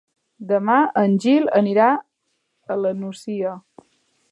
[0.51, 1.91] Demà en Gil anirà
[2.77, 3.55] a la Nucia.